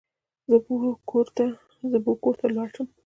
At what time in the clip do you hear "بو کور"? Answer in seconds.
2.05-2.35